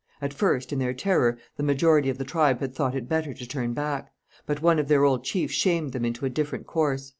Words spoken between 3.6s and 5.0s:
back; but one of